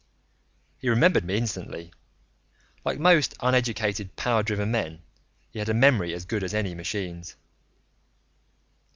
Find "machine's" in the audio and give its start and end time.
6.73-7.35